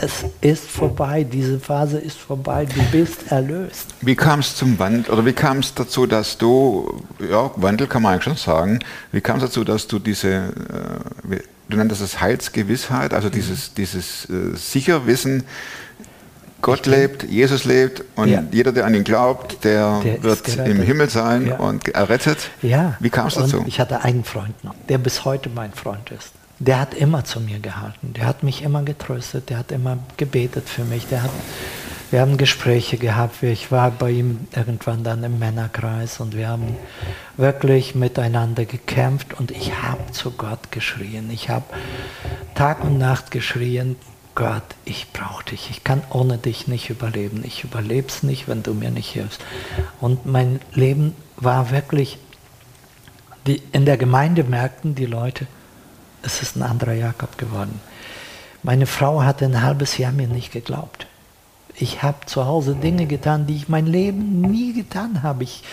[0.00, 3.94] Es ist vorbei, diese Phase ist vorbei, du bist erlöst.
[4.00, 8.02] Wie kam es zum Wandel, oder wie kam es dazu, dass du, ja, Wandel kann
[8.02, 8.78] man eigentlich schon sagen,
[9.10, 10.52] wie kam es dazu, dass du diese,
[11.28, 15.42] äh, du nanntest es Heilsgewissheit, also dieses, dieses äh, Sicherwissen,
[16.60, 18.42] Gott lebt, Jesus lebt und Ja.
[18.50, 21.56] jeder, der an ihn glaubt, der, Der wird im Himmel sein Ja.
[21.56, 22.50] und errettet.
[22.62, 22.96] Ja.
[23.00, 23.64] Wie kam es dazu?
[23.66, 26.32] Ich hatte einen Freund noch, der bis heute mein Freund ist.
[26.60, 28.12] Der hat immer zu mir gehalten.
[28.14, 29.48] Der hat mich immer getröstet.
[29.48, 31.06] Der hat immer gebetet für mich.
[31.06, 31.30] Der hat,
[32.10, 33.40] wir haben Gespräche gehabt.
[33.44, 36.74] Ich war bei ihm irgendwann dann im Männerkreis und wir haben
[37.36, 41.30] wirklich miteinander gekämpft und ich habe zu Gott geschrien.
[41.30, 41.64] Ich habe
[42.56, 43.94] Tag und Nacht geschrien,
[44.38, 45.68] Gott, ich brauche dich.
[45.68, 47.42] Ich kann ohne dich nicht überleben.
[47.44, 49.40] Ich überlebe es nicht, wenn du mir nicht hilfst.
[50.00, 52.18] Und mein Leben war wirklich
[53.48, 55.48] die, in der Gemeinde merkten die Leute,
[56.22, 57.80] es ist ein anderer Jakob geworden.
[58.62, 61.08] Meine Frau hatte ein halbes Jahr mir nicht geglaubt.
[61.74, 65.42] Ich habe zu Hause Dinge getan, die ich mein Leben nie getan habe.
[65.42, 65.64] Ich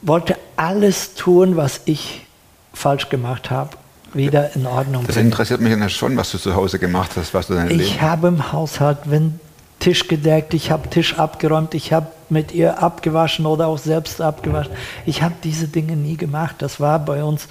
[0.00, 2.26] wollte alles tun, was ich
[2.74, 3.76] falsch gemacht habe,
[4.14, 5.28] wieder in Ordnung Das bringen.
[5.30, 8.00] interessiert mich ja schon, was du zu Hause gemacht hast, was du dein Ich Leben...
[8.00, 9.40] habe im Haushalt, wenn
[9.80, 14.72] Tisch gedeckt, ich habe Tisch abgeräumt, ich habe mit ihr abgewaschen oder auch selbst abgewaschen.
[15.06, 16.56] Ich habe diese Dinge nie gemacht.
[16.60, 17.48] Das war bei uns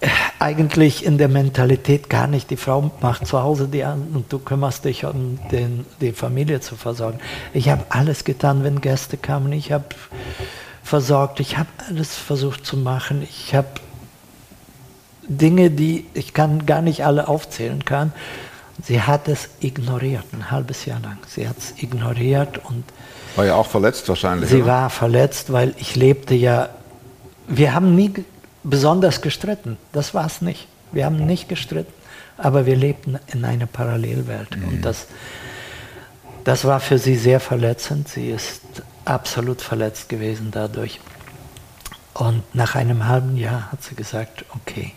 [0.00, 2.48] äh, eigentlich in der Mentalität gar nicht.
[2.50, 6.60] Die Frau macht zu Hause die an und du kümmerst dich um den, die Familie
[6.60, 7.18] zu versorgen.
[7.52, 9.52] Ich habe alles getan, wenn Gäste kamen.
[9.52, 9.84] Ich habe
[10.82, 13.22] versorgt, ich habe alles versucht zu machen.
[13.22, 13.68] Ich habe
[15.32, 18.12] Dinge, die ich kann gar nicht alle aufzählen kann.
[18.82, 21.18] Sie hat es ignoriert, ein halbes Jahr lang.
[21.28, 22.84] Sie hat es ignoriert und
[23.36, 24.48] War ja auch verletzt wahrscheinlich.
[24.50, 24.66] sie oder?
[24.66, 26.68] war verletzt, weil ich lebte ja.
[27.46, 28.12] Wir haben nie
[28.64, 30.68] besonders gestritten, das war es nicht.
[30.92, 31.92] Wir haben nicht gestritten,
[32.38, 34.56] aber wir lebten in einer Parallelwelt.
[34.56, 35.06] Und das,
[36.44, 38.08] das war für sie sehr verletzend.
[38.08, 38.62] Sie ist
[39.04, 41.00] absolut verletzt gewesen dadurch.
[42.14, 44.92] Und nach einem halben Jahr hat sie gesagt, okay,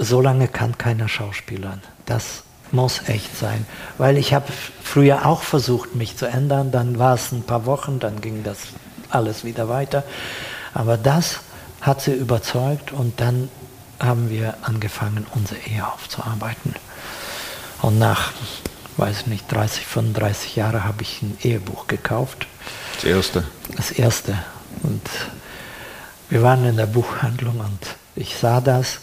[0.00, 1.80] so lange kann keiner schauspielern.
[2.06, 3.66] Das muss echt sein.
[3.98, 4.46] Weil ich habe
[4.82, 6.70] früher auch versucht, mich zu ändern.
[6.70, 8.58] Dann war es ein paar Wochen, dann ging das
[9.10, 10.04] alles wieder weiter.
[10.72, 11.40] Aber das
[11.80, 13.48] hat sie überzeugt und dann
[13.98, 16.74] haben wir angefangen, unsere Ehe aufzuarbeiten.
[17.82, 18.32] Und nach,
[18.96, 22.46] weiß ich nicht, 30, 35 Jahren habe ich ein Ehebuch gekauft
[22.96, 23.44] Das Erste.
[23.76, 24.38] das erste.
[24.82, 25.02] Und
[26.28, 27.78] wir waren in der Buchhandlung und
[28.14, 29.00] ich sah das,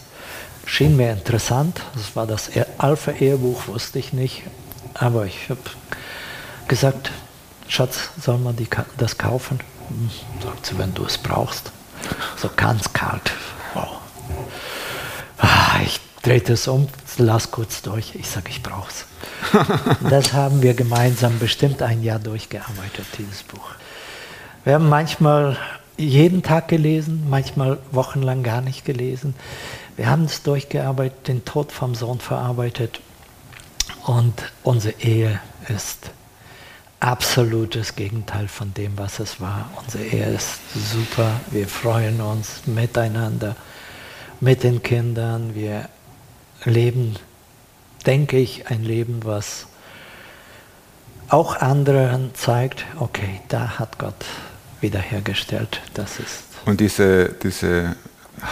[0.68, 1.80] schien mir interessant.
[1.94, 4.42] Das war das E- Alpha-Ehebuch, wusste ich nicht.
[4.94, 5.60] Aber ich habe
[6.68, 7.10] gesagt,
[7.68, 9.60] Schatz, soll man die, das kaufen?
[9.88, 10.10] Hm,
[10.42, 11.72] Sagt sie, wenn du es brauchst.
[12.36, 13.30] So ganz kalt.
[13.74, 13.98] Wow.
[15.38, 18.14] Ah, Ich drehte es um, las kurz durch.
[18.14, 19.04] Ich sage, ich brauche es.
[20.10, 23.70] Das haben wir gemeinsam bestimmt ein Jahr durchgearbeitet, dieses Buch.
[24.64, 25.56] Wir haben manchmal
[25.98, 29.34] jeden Tag gelesen, manchmal wochenlang gar nicht gelesen.
[29.96, 33.00] Wir haben es durchgearbeitet, den Tod vom Sohn verarbeitet.
[34.06, 36.10] Und unsere Ehe ist
[37.00, 39.70] absolutes Gegenteil von dem, was es war.
[39.84, 41.40] Unsere Ehe ist super.
[41.50, 43.56] Wir freuen uns miteinander,
[44.40, 45.54] mit den Kindern.
[45.54, 45.88] Wir
[46.64, 47.16] leben,
[48.06, 49.66] denke ich, ein Leben, was
[51.28, 54.24] auch anderen zeigt, okay, da hat Gott
[54.80, 55.80] wiederhergestellt.
[55.94, 57.96] Das ist Und diese, diese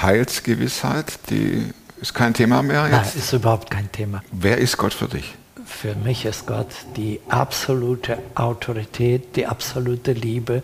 [0.03, 3.17] Heilsgewissheit, die ist kein Thema mehr Nein, jetzt.
[3.17, 4.23] ist überhaupt kein Thema.
[4.33, 5.35] Wer ist Gott für dich?
[5.65, 10.63] Für mich ist Gott die absolute Autorität, die absolute Liebe.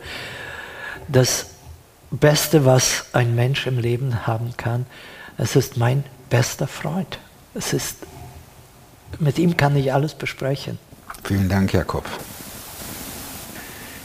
[1.09, 1.46] Das
[2.11, 4.87] Beste, was ein Mensch im Leben haben kann,
[5.38, 7.18] es ist mein bester Freund.
[7.55, 7.96] Es ist,
[9.18, 10.79] mit ihm kann ich alles besprechen.
[11.25, 12.05] Vielen Dank, Jakob.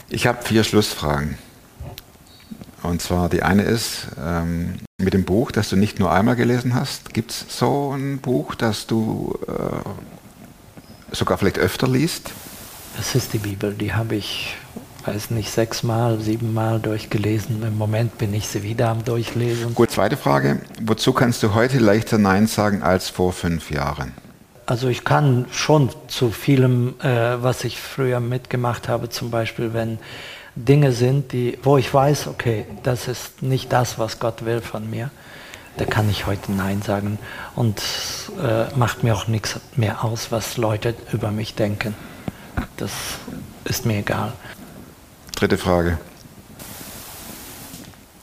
[0.08, 1.38] Ich habe vier Schlussfragen.
[2.82, 6.74] Und zwar die eine ist ähm, mit dem Buch, das du nicht nur einmal gelesen
[6.74, 7.12] hast.
[7.12, 12.30] Gibt es so ein Buch, das du äh, sogar vielleicht öfter liest?
[12.96, 14.56] Das ist die Bibel, die habe ich,
[15.04, 17.62] weiß nicht, sechsmal, siebenmal durchgelesen.
[17.62, 19.74] Im Moment bin ich sie wieder am Durchlesen.
[19.74, 20.60] Gut, zweite Frage.
[20.82, 24.12] Wozu kannst du heute leichter Nein sagen als vor fünf Jahren?
[24.66, 29.98] Also ich kann schon zu vielem, äh, was ich früher mitgemacht habe, zum Beispiel, wenn
[30.58, 34.90] Dinge sind, die, wo ich weiß, okay, das ist nicht das, was Gott will von
[34.90, 35.10] mir,
[35.76, 37.18] da kann ich heute Nein sagen
[37.54, 37.80] und
[38.42, 41.94] äh, macht mir auch nichts mehr aus, was Leute über mich denken.
[42.76, 42.90] Das
[43.64, 44.32] ist mir egal.
[45.36, 45.98] Dritte Frage.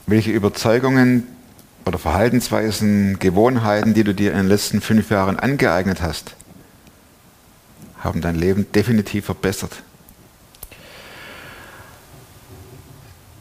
[0.05, 1.27] Welche Überzeugungen
[1.85, 6.35] oder Verhaltensweisen, Gewohnheiten, die du dir in den letzten fünf Jahren angeeignet hast,
[7.99, 9.81] haben dein Leben definitiv verbessert?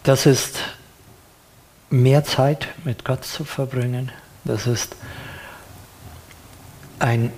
[0.04, 0.58] Das ist
[1.88, 4.12] mehr Zeit mit Gott zu verbringen.
[4.44, 4.96] Das ist
[6.98, 7.32] ein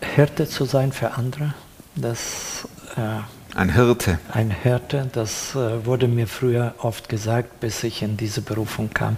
[0.00, 1.54] Hirte zu sein für andere.
[1.94, 2.66] Das,
[2.96, 4.18] äh, ein Hirte.
[4.32, 9.16] Ein Hirte, das äh, wurde mir früher oft gesagt, bis ich in diese Berufung kam.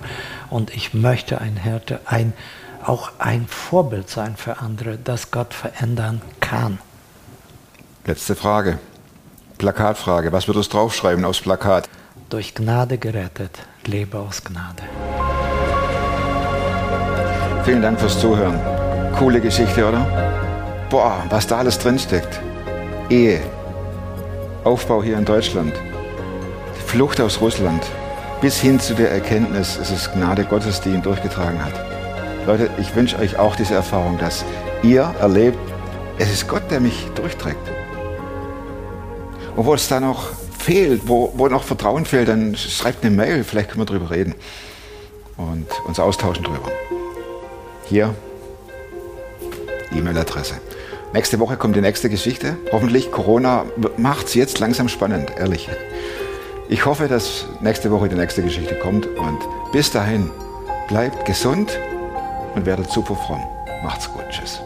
[0.51, 2.35] Und ich möchte ein Hirte, ein,
[2.85, 6.79] auch ein Vorbild sein für andere, das Gott verändern kann.
[8.05, 8.79] Letzte Frage.
[9.57, 10.33] Plakatfrage.
[10.33, 11.89] Was würdest du draufschreiben aufs Plakat?
[12.31, 14.85] Durch Gnade gerettet, lebe aus Gnade.
[17.65, 18.57] Vielen Dank fürs Zuhören.
[19.19, 20.07] Coole Geschichte, oder?
[20.91, 22.41] Boah, was da alles drinsteckt.
[23.09, 23.41] Ehe,
[24.63, 25.73] Aufbau hier in Deutschland,
[26.77, 27.83] die Flucht aus Russland,
[28.41, 31.75] bis hin zu der Erkenntnis, es ist Gnade Gottes, die ihn durchgetragen hat.
[32.47, 34.45] Leute, ich wünsche euch auch diese Erfahrung, dass
[34.85, 35.59] ihr erlebt,
[36.19, 37.73] es ist Gott, der mich durchträgt.
[39.57, 40.29] Wo es da noch
[40.71, 44.37] fehlt, wo, wo noch Vertrauen fehlt, dann schreibt eine Mail, vielleicht können wir drüber reden
[45.37, 46.71] und uns austauschen drüber.
[47.87, 48.15] Hier
[49.93, 50.61] E-Mail-Adresse.
[51.13, 52.57] Nächste Woche kommt die nächste Geschichte.
[52.71, 53.11] Hoffentlich.
[53.11, 53.65] Corona
[53.97, 55.69] macht es jetzt langsam spannend, ehrlich.
[56.69, 59.07] Ich hoffe, dass nächste Woche die nächste Geschichte kommt.
[59.07, 59.41] Und
[59.73, 60.31] bis dahin,
[60.87, 61.77] bleibt gesund
[62.55, 63.43] und werdet super fromm.
[63.83, 64.23] Macht's gut.
[64.31, 64.61] Tschüss.